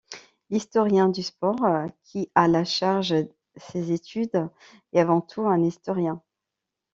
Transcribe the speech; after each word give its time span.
L'historien 0.49 1.09
du 1.09 1.21
sport 1.21 1.57
qui 2.01 2.31
a 2.33 2.47
la 2.47 2.63
charge 2.65 3.13
ces 3.57 3.91
études 3.91 4.49
est 4.93 4.99
avant 4.99 5.21
tout 5.21 5.43
un 5.45 5.61
historien. 5.61 6.23